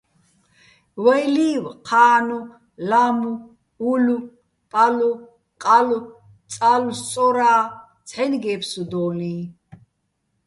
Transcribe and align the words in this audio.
ვაჲ 1.03 1.23
ლი́ვ: 1.35 1.65
ჴანო̆, 1.87 2.49
ლამო̆, 2.89 3.41
ულო̆, 3.89 4.23
პალო̆, 4.71 5.21
ყალო̆, 5.63 6.07
წალო, 6.51 6.87
სწორა, 6.99 7.53
ცჰ̦აჲნი̆ 8.07 8.41
გე́ფსუდოლიჼ. 8.43 9.33